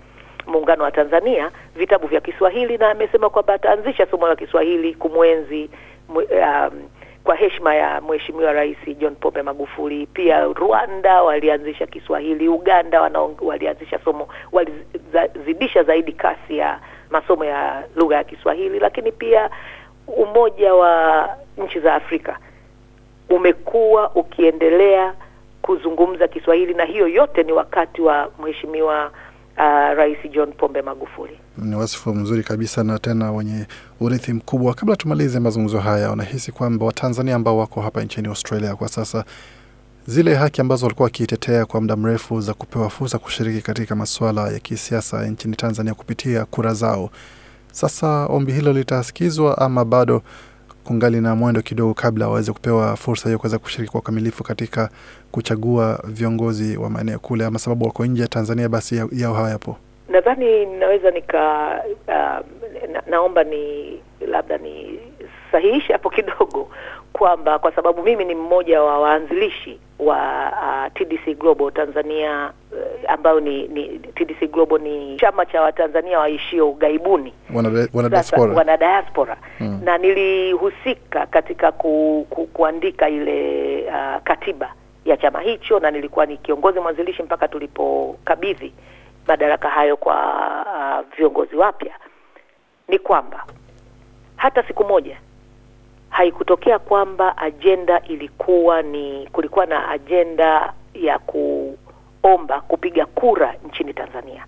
Muungano 0.48 0.84
wa 0.84 0.92
Tanzania 0.92 1.52
vitabu 1.76 2.08
vya 2.08 2.22
Kiswahili, 2.22 2.78
na 2.78 2.90
amesema 2.92 3.30
kwamba 3.30 3.54
ataanzisha 3.54 4.06
somo 4.06 4.28
la 4.28 4.36
Kiswahili 4.36 4.94
kumwenzi 4.94 5.70
um, 6.10 6.90
kwa 7.24 7.36
heshima 7.36 7.76
ya 7.76 8.02
Mheshimiwa 8.02 8.54
Rais 8.54 8.78
John 9.00 9.16
Pombe 9.16 9.42
Magufuli. 9.42 10.06
Pia 10.08 10.44
Rwanda 10.44 11.24
walianzisha 11.24 11.88
Kiswahili, 11.88 12.48
Uganda 12.48 13.02
wana, 13.02 13.20
walianzisha 13.42 14.00
somo, 14.06 14.28
walizidisha 14.52 15.84
zaidi 15.84 16.12
kasi 16.12 16.58
ya 16.58 16.80
masomo 17.10 17.46
ya 17.46 17.84
lugha 17.96 18.16
ya 18.16 18.24
Kiswahili, 18.24 18.80
lakini 18.80 19.12
pia 19.12 19.50
Umoja 20.08 20.74
wa 20.74 21.30
nchi 21.58 21.80
za 21.80 21.94
Afrika 21.96 22.38
umekuwa 23.30 24.12
ukiendelea 24.16 25.14
kuzungumza 25.62 26.28
Kiswahili, 26.28 26.74
na 26.74 26.86
hiyo 26.86 27.08
yote 27.08 27.44
ni 27.44 27.52
wakati 27.52 28.02
wa 28.02 28.32
Mheshimiwa 28.44 29.12
uh, 29.58 29.64
Rais 29.98 30.18
John 30.32 30.52
Pombe 30.54 30.82
Magufuli. 30.82 31.40
Ni 31.58 31.76
wasifu 31.76 32.14
mzuri 32.16 32.44
kabisa 32.44 32.84
na 32.84 33.00
tena 33.00 33.32
wenye 33.32 33.66
urithi 34.00 34.34
mkubwa. 34.34 34.74
Kabla 34.74 34.96
tumalize 34.96 35.40
mazungumzo 35.40 35.80
haya, 35.80 36.12
unahisi 36.12 36.52
kwamba 36.52 36.86
Watanzania 36.86 37.36
ambao 37.36 37.58
wako 37.58 37.82
hapa 37.82 38.04
nchini 38.04 38.28
Australia 38.28 38.76
kwa 38.76 38.88
sasa, 38.88 39.26
zile 40.08 40.36
haki 40.36 40.62
ambazo 40.62 40.86
walikuwa 40.86 41.04
wakiitetea 41.04 41.66
kwa 41.66 41.82
muda 41.82 41.96
mrefu 41.96 42.42
za 42.42 42.54
kupewa 42.54 42.90
fursa 42.90 43.20
kushiriki 43.20 43.62
katika 43.62 43.96
masuala 43.96 44.50
ya 44.50 44.60
kisiasa 44.60 45.26
nchini 45.28 45.56
Tanzania 45.56 45.94
kupitia 45.94 46.46
kura 46.46 46.74
zao, 46.74 47.10
sasa 47.74 48.26
ombi 48.26 48.52
hilo 48.52 48.74
litasikizwa 48.74 49.58
ama 49.58 49.86
bado 49.86 50.22
kungali 50.84 51.22
na 51.22 51.36
mwendo 51.36 51.62
kidogo 51.62 51.94
kabla 51.94 52.28
waweze 52.28 52.52
kupewa 52.52 52.96
fursa 52.96 53.30
hiyo 53.30 53.40
kuweza 53.40 53.60
kushiriki 53.60 53.92
kwa 53.92 54.00
ukamilifu 54.00 54.44
katika 54.44 54.90
kuchagua 55.32 56.00
viongozi 56.08 56.78
wa 56.78 56.90
maeneo 56.90 57.20
kule, 57.20 57.46
ama 57.46 57.60
sababu 57.60 57.86
wako 57.86 58.06
nje 58.06 58.22
ya 58.22 58.28
Tanzania, 58.28 58.70
basi 58.70 58.98
ya- 58.98 59.08
yao 59.12 59.34
hawayapo. 59.34 59.78
Nadhani 60.10 60.66
naweza 60.66 61.12
nika 61.12 61.70
uh, 62.08 62.14
na, 62.94 63.04
naomba 63.10 63.44
ni 63.44 63.94
labda 64.28 64.58
ni 64.58 65.00
sahihishe 65.52 65.94
hapo 65.94 66.10
kidogo 66.10 66.70
kwamba 67.14 67.60
kwa 67.60 67.76
sababu 67.76 68.04
mimi 68.04 68.26
ni 68.26 68.36
mmoja 68.36 68.82
wa 68.82 69.00
waanzilishi 69.00 69.80
wa 70.06 70.52
uh, 70.52 70.94
TDC 70.94 71.40
Global 71.40 71.72
Tanzania 71.72 72.52
uh, 72.72 73.12
ambayo 73.12 73.40
ni, 73.40 73.68
ni 73.68 74.00
TDC 74.00 74.52
Global 74.52 74.82
ni 74.82 75.18
chama 75.18 75.46
cha 75.46 75.62
Watanzania 75.62 76.20
waishio 76.20 76.70
ughaibuni 76.70 77.34
Wana, 77.54 77.88
wana 77.94 78.10
diaspora. 78.10 78.54
wana 78.54 78.78
diaspora 78.78 79.38
Hmm. 79.58 79.80
na 79.84 79.98
nilihusika 79.98 81.26
katika 81.26 81.72
ku, 81.72 82.26
ku, 82.30 82.46
kuandika 82.48 83.10
ile 83.10 83.84
uh, 83.88 84.22
katiba 84.24 84.74
ya 85.06 85.18
chama 85.18 85.42
hicho 85.42 85.80
na 85.80 85.92
nilikuwa 85.92 86.26
ni 86.26 86.38
kiongozi 86.38 86.80
mwanzilishi 86.80 87.24
mpaka 87.24 87.48
tulipokabidhi 87.48 88.74
madaraka 89.28 89.70
hayo 89.70 89.98
kwa 89.98 90.16
uh, 91.06 91.16
viongozi 91.18 91.56
wapya 91.56 91.94
ni 92.88 93.00
kwamba 93.00 93.46
hata 94.36 94.64
siku 94.64 94.84
moja 94.84 95.18
haikutokea 96.14 96.80
kwamba 96.80 97.38
ajenda 97.38 98.02
ilikuwa 98.02 98.82
ni 98.82 99.30
kulikuwa 99.32 99.66
na 99.66 99.90
ajenda 99.90 100.74
ya 100.94 101.20
kuomba 101.20 102.62
kupiga 102.62 103.06
kura 103.06 103.56
nchini 103.68 103.94
Tanzania 103.94 104.46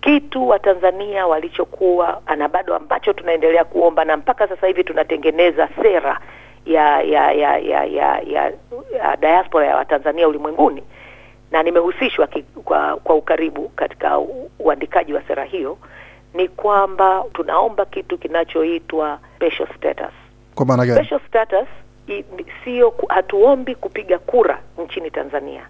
kitu 0.00 0.48
Watanzania 0.48 1.26
walichokuwa 1.26 2.22
ana 2.26 2.48
bado 2.48 2.74
ambacho 2.74 3.12
tunaendelea 3.12 3.64
kuomba 3.64 4.04
na 4.04 4.16
mpaka 4.16 4.48
sasa 4.48 4.66
hivi 4.66 4.84
tunatengeneza 4.84 5.68
sera 5.82 6.20
ya 6.66 7.02
ya 7.02 7.32
ya 7.32 7.58
ya 7.58 7.84
ya, 7.84 8.18
ya, 8.18 8.52
ya 8.92 9.16
diaspora 9.16 9.66
ya 9.66 9.76
Watanzania 9.76 10.28
ulimwenguni 10.28 10.82
na 11.50 11.62
nimehusishwa 11.62 12.28
kwa, 12.64 12.96
kwa 12.96 13.14
ukaribu 13.14 13.68
katika 13.68 14.18
uandikaji 14.58 15.14
wa 15.14 15.22
sera 15.22 15.44
hiyo 15.44 15.78
ni 16.34 16.48
kwamba 16.48 17.24
tunaomba 17.32 17.84
kitu 17.84 18.18
kinachoitwa 18.18 19.18
special 19.36 19.68
status. 19.76 20.23
Kwa 20.54 20.66
maana 20.66 20.86
gani? 20.86 20.98
Special 21.04 21.20
status 21.28 21.68
sio 22.64 22.94
hatuombi 23.08 23.74
kupiga 23.74 24.18
kura 24.18 24.60
nchini 24.84 25.10
Tanzania, 25.10 25.68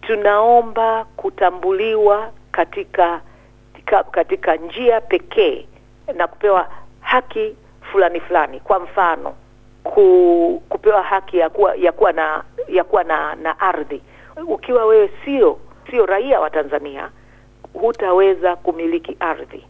tunaomba 0.00 1.04
kutambuliwa 1.16 2.30
katika 2.52 3.20
katika 4.10 4.56
njia 4.56 5.00
pekee 5.00 5.66
na 6.16 6.26
kupewa 6.26 6.68
haki 7.00 7.56
fulani 7.92 8.20
fulani. 8.20 8.60
Kwa 8.60 8.78
mfano 8.80 9.34
ku, 9.84 10.62
kupewa 10.68 11.02
haki 11.02 11.38
ya 11.38 11.50
kuwa 11.50 11.74
ya 11.74 11.92
kuwa 11.92 12.12
na 12.12 12.44
ya 12.68 12.84
kuwa 12.84 13.04
na, 13.04 13.34
na 13.34 13.60
ardhi. 13.60 14.02
Ukiwa 14.48 14.84
wewe 14.86 15.10
sio 15.24 15.58
sio 15.90 16.06
raia 16.06 16.40
wa 16.40 16.50
Tanzania, 16.50 17.10
hutaweza 17.74 18.56
kumiliki 18.56 19.16
ardhi, 19.20 19.64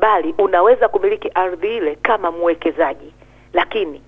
bali 0.00 0.34
unaweza 0.38 0.88
kumiliki 0.88 1.28
ardhi 1.34 1.76
ile 1.76 1.94
kama 2.02 2.30
mwekezaji, 2.30 3.12
lakini 3.52 4.02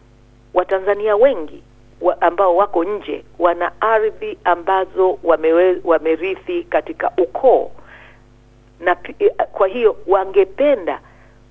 Watanzania 0.55 1.17
wengi 1.17 1.63
wa 2.01 2.21
ambao 2.21 2.57
wako 2.57 2.85
nje 2.85 3.25
wana 3.39 3.73
ardhi 3.81 4.39
ambazo 4.45 5.19
wamewe, 5.23 5.81
wamerithi 5.85 6.65
katika 6.65 7.11
ukoo. 7.19 7.71
Na 8.81 8.97
eh, 9.19 9.33
kwa 9.53 9.69
hiyo 9.69 9.97
wangependa 10.07 11.01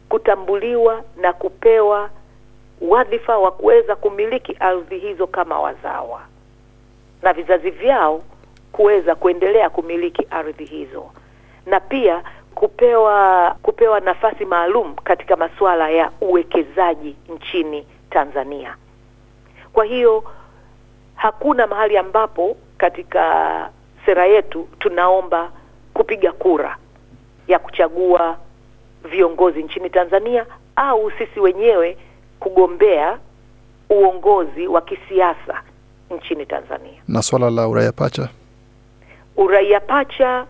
kutambuliwa 0.10 1.04
na 1.18 1.34
kupewa 1.34 2.10
wadhifa 2.82 3.38
wa 3.38 3.52
kuweza 3.52 3.96
kumiliki 3.96 4.56
ardhi 4.60 5.00
hizo 5.00 5.28
kama 5.28 5.60
wazawa 5.60 6.22
na 7.22 7.34
vizazi 7.34 7.70
vyao 7.70 8.22
kuweza 8.72 9.16
kuendelea 9.16 9.70
kumiliki 9.70 10.28
ardhi 10.30 10.66
hizo. 10.66 11.10
Na 11.66 11.80
pia 11.80 12.24
kupewa 12.62 13.56
kupewa 13.62 14.00
nafasi 14.00 14.46
maalum 14.46 14.96
katika 14.96 15.36
masuala 15.36 15.90
ya 15.90 16.12
uwekezaji 16.22 17.16
nchini 17.36 17.86
Tanzania. 18.10 18.76
Kwa 19.74 19.86
hiyo 19.86 20.24
hakuna 21.16 21.68
mahali 21.68 21.98
ambapo 21.98 22.58
katika 22.78 23.70
sera 24.06 24.26
yetu 24.26 24.68
tunaomba 24.80 25.52
kupiga 25.94 26.32
kura 26.32 26.78
ya 27.48 27.60
kuchagua 27.60 28.38
viongozi 29.12 29.64
nchini 29.64 29.90
Tanzania 29.90 30.46
au 30.76 31.12
sisi 31.12 31.40
wenyewe 31.40 31.98
kugombea 32.40 33.18
uongozi 33.90 34.68
wa 34.68 34.82
kisiasa 34.82 35.62
nchini 36.12 36.46
Tanzania. 36.46 37.02
Na 37.08 37.22
swala 37.22 37.50
la 37.50 37.68
uraia 37.68 37.92
pacha 37.92 38.30
Uraia 39.38 39.80
pacha 39.80 40.46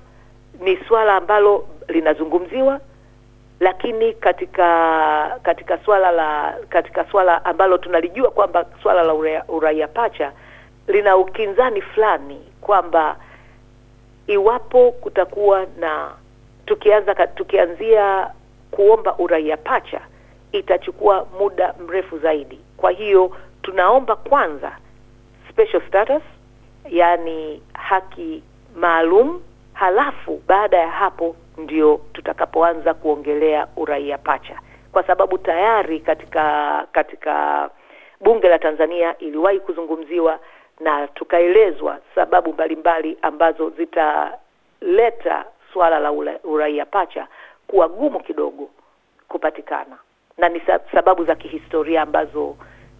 ni 0.59 0.77
swala 0.87 1.15
ambalo 1.15 1.67
linazungumziwa, 1.91 2.79
lakini 3.59 4.13
katika 4.13 5.39
katika 5.43 5.77
swala 5.77 6.11
la 6.11 6.57
katika 6.69 7.05
swala 7.11 7.45
ambalo 7.45 7.77
tunalijua 7.77 8.31
kwamba 8.31 8.65
swala 8.83 9.03
la 9.03 9.13
uraia, 9.47 9.87
pacha 9.87 10.31
lina 10.87 11.17
ukinzani 11.17 11.81
fulani 11.81 12.39
kwamba 12.61 13.15
iwapo 14.27 14.91
kutakuwa 14.91 15.65
na 15.79 16.11
tukianza 16.65 17.27
tukianzia 17.27 18.31
kuomba 18.71 19.17
uraia 19.17 19.57
pacha 19.57 20.01
itachukua 20.51 21.27
muda 21.39 21.73
mrefu 21.87 22.19
zaidi. 22.19 22.59
Kwa 22.77 22.91
hiyo 22.91 23.37
tunaomba 23.61 24.15
kwanza 24.15 24.71
special 25.49 25.81
status, 25.87 26.23
yaani 26.89 27.61
haki 27.73 28.43
maalum, 28.75 29.41
halafu 29.73 30.41
baada 30.47 30.77
ya 30.77 30.89
hapo 30.91 31.35
ndio 31.57 32.01
tutakapoanza 32.13 32.93
kuongelea 32.93 33.67
uraia 33.77 34.17
pacha, 34.17 34.59
kwa 34.91 35.03
sababu 35.03 35.37
tayari 35.37 35.99
katika 35.99 36.87
katika 36.91 37.69
bunge 38.21 38.49
la 38.49 38.59
Tanzania 38.59 39.17
iliwahi 39.17 39.59
kuzungumziwa 39.59 40.39
na 40.79 41.07
tukaelezwa 41.07 41.99
sababu 42.15 42.53
mbalimbali 42.53 43.17
ambazo 43.21 43.69
zitaleta 43.69 45.45
swala 45.73 45.99
la 45.99 46.11
uraia 46.43 46.85
pacha 46.85 47.27
kuwa 47.67 47.87
gumu 47.87 48.19
kidogo 48.19 48.69
kupatikana, 49.27 49.97
na 50.37 50.49
ni 50.49 50.61
sababu 50.91 51.25
za 51.25 51.35
kihistoria 51.35 52.01
ambazo 52.01 52.55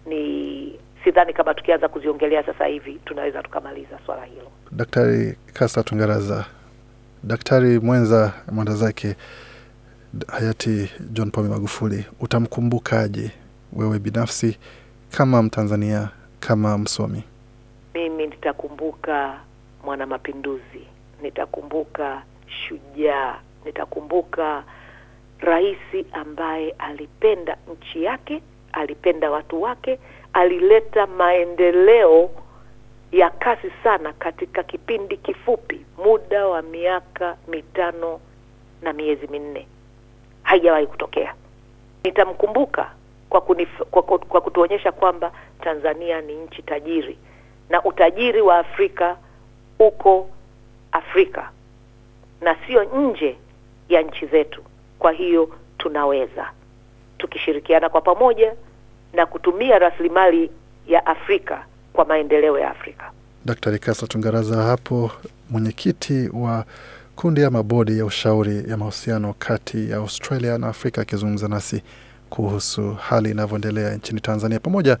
ni 0.06 0.78
sidhani 1.04 1.32
kama 1.32 1.54
tukianza 1.54 1.88
kuziongelea 1.88 2.42
sasa 2.42 2.64
hivi 2.66 3.00
tunaweza 3.04 3.42
tukamaliza 3.42 3.98
swala 4.06 4.24
hilo. 4.24 4.50
Daktari 4.70 5.38
Kasta 5.52 5.82
Tungaraza, 5.82 6.44
daktari 7.24 7.78
mwenza 7.80 8.32
mwenda 8.52 8.74
zake 8.74 9.16
hayati 10.28 10.90
John 11.12 11.30
Pombe 11.30 11.50
Magufuli, 11.50 12.04
utamkumbukaje 12.20 13.30
wewe 13.72 13.98
binafsi 13.98 14.58
kama 15.10 15.42
Mtanzania, 15.42 16.08
kama 16.40 16.78
msomi? 16.78 17.22
Mimi 17.94 18.26
nitakumbuka 18.26 19.38
mwanamapinduzi, 19.84 20.86
nitakumbuka 21.22 22.22
shujaa, 22.46 23.34
nitakumbuka 23.64 24.64
rais 25.40 25.78
ambaye 26.12 26.70
alipenda 26.78 27.56
nchi 27.72 28.02
yake, 28.04 28.42
alipenda 28.72 29.30
watu 29.30 29.62
wake, 29.62 29.98
alileta 30.32 31.06
maendeleo 31.06 32.30
ya 33.12 33.30
kasi 33.30 33.70
sana 33.82 34.12
katika 34.12 34.62
kipindi 34.62 35.16
kifupi, 35.16 35.86
muda 36.04 36.46
wa 36.46 36.62
miaka 36.62 37.36
mitano 37.48 38.20
na 38.82 38.92
miezi 38.92 39.26
minne. 39.26 39.66
Haijawahi 40.42 40.86
kutokea. 40.86 41.34
Nitamkumbuka 42.04 42.90
kwa, 43.28 43.40
kunif, 43.40 43.82
kwa, 43.90 44.02
kwa, 44.02 44.40
kutuonyesha 44.40 44.92
kwamba 44.92 45.32
Tanzania 45.60 46.20
ni 46.20 46.34
nchi 46.34 46.62
tajiri 46.62 47.18
na 47.70 47.84
utajiri 47.84 48.40
wa 48.40 48.58
Afrika 48.58 49.16
uko 49.78 50.28
Afrika 50.92 51.50
na 52.40 52.56
sio 52.66 52.84
nje 52.84 53.36
ya 53.88 54.02
nchi 54.02 54.26
zetu. 54.26 54.62
Kwa 54.98 55.12
hiyo 55.12 55.50
tunaweza 55.78 56.50
tukishirikiana 57.18 57.88
kwa 57.88 58.00
pamoja 58.00 58.54
na 59.12 59.26
kutumia 59.26 59.78
rasilimali 59.78 60.50
ya 60.86 61.06
Afrika 61.06 61.64
kwa 61.92 62.04
maendeleo 62.04 62.58
ya 62.58 62.70
Afrika. 62.70 63.10
Daktari 63.44 63.78
Kasa 63.78 64.06
Tungaraza 64.06 64.62
hapo, 64.62 65.10
mwenyekiti 65.50 66.28
wa 66.32 66.64
kundi 67.16 67.44
ama 67.44 67.62
bodi 67.62 67.98
ya 67.98 68.04
ushauri 68.04 68.64
ya 68.70 68.76
mahusiano 68.76 69.34
kati 69.38 69.90
ya 69.90 69.96
Australia 69.96 70.58
na 70.58 70.68
Afrika, 70.68 71.02
akizungumza 71.02 71.48
nasi 71.48 71.82
kuhusu 72.30 72.94
hali 72.94 73.30
inavyoendelea 73.30 73.94
nchini 73.94 74.20
Tanzania 74.20 74.60
pamoja 74.60 74.98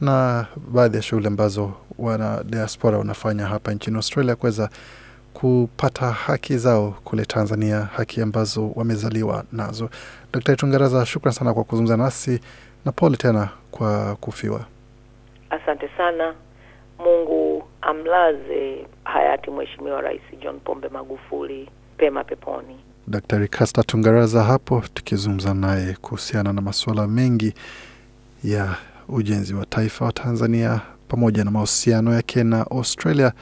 na 0.00 0.46
baadhi 0.72 0.96
ya 0.96 1.02
shughuli 1.02 1.26
ambazo 1.26 1.72
wana 1.98 2.44
diaspora 2.44 2.98
wanafanya 2.98 3.46
hapa 3.46 3.72
nchini 3.74 3.96
Australia 3.96 4.36
kuweza 4.36 4.68
kupata 5.34 6.10
haki 6.12 6.58
zao 6.58 6.94
kule 7.04 7.24
Tanzania, 7.24 7.80
haki 7.80 8.20
ambazo 8.22 8.70
wamezaliwa 8.74 9.44
nazo. 9.52 9.90
Daktari 10.32 10.56
Tungaraza, 10.58 11.06
shukran 11.06 11.34
sana 11.34 11.54
kwa 11.54 11.64
kuzungumza 11.64 11.96
nasi 11.96 12.40
na 12.84 12.92
pole 12.92 13.16
tena 13.16 13.48
kwa 13.70 14.16
kufiwa. 14.16 14.64
Asante 15.54 15.88
sana. 15.96 16.34
Mungu 16.98 17.64
amlaze 17.82 18.86
hayati 19.04 19.50
Mheshimiwa 19.50 20.00
Rais 20.00 20.20
John 20.42 20.60
Pombe 20.60 20.88
Magufuli 20.88 21.70
pema 21.96 22.24
peponi. 22.24 22.76
Daktari 23.06 23.48
Kasta 23.48 23.82
Tungaraza 23.82 24.42
hapo 24.42 24.82
tukizungumza 24.94 25.54
naye 25.54 25.96
kuhusiana 26.00 26.52
na 26.52 26.60
masuala 26.60 27.06
mengi 27.06 27.54
ya 28.44 28.74
ujenzi 29.08 29.54
wa 29.54 29.66
taifa 29.66 30.04
wa 30.04 30.12
Tanzania 30.12 30.80
pamoja 31.08 31.44
na 31.44 31.50
mahusiano 31.50 32.14
yake 32.14 32.44
na 32.44 32.60
Australia 32.70 33.32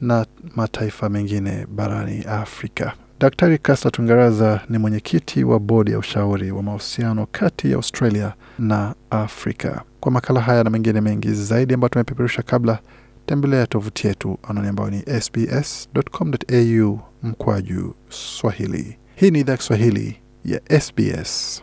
na 0.00 0.26
mataifa 0.56 1.08
mengine 1.08 1.66
barani 1.68 2.24
Afrika. 2.28 2.92
Daktari 3.20 3.58
Kasta 3.58 3.90
Tungaraza 3.90 4.60
ni 4.68 4.78
mwenyekiti 4.78 5.44
wa 5.44 5.58
bodi 5.60 5.90
ya 5.92 5.98
ushauri 5.98 6.50
wa 6.50 6.62
mahusiano 6.62 7.26
kati 7.32 7.70
ya 7.70 7.76
Australia 7.76 8.32
na 8.58 8.94
Afrika. 9.10 9.82
Kwa 10.00 10.12
makala 10.12 10.40
haya 10.40 10.64
na 10.64 10.70
mengine 10.70 11.00
mengi 11.00 11.32
zaidi 11.32 11.74
ambayo 11.74 11.88
tumepeperusha 11.88 12.42
kabla, 12.42 12.78
tembelea 13.26 13.66
tovuti 13.66 14.06
yetu 14.06 14.38
anwani 14.48 14.68
ambayo 14.68 14.90
ni 14.90 15.02
sbs.com.au 15.20 17.00
mkwaju 17.22 17.94
Swahili. 18.08 18.98
Hii 19.16 19.30
ni 19.30 19.40
idhaa 19.40 19.56
Kiswahili 19.56 20.16
ya 20.44 20.80
SBS. 20.80 21.62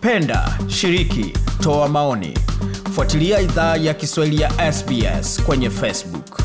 Penda, 0.00 0.58
shiriki, 0.68 1.32
toa 1.60 1.88
maoni. 1.88 2.38
Fuatilia 2.94 3.40
idhaa 3.40 3.76
ya 3.76 3.94
Kiswahili 3.94 4.40
ya 4.42 4.72
SBS 4.72 5.42
kwenye 5.42 5.70
Facebook. 5.70 6.42